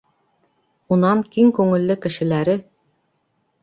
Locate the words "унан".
0.95-1.23